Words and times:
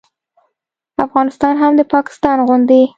افغانستان 1.05 1.53
هم 1.61 1.71
د 1.79 1.81
پاکستان 1.93 2.37
غوندې 2.47 2.81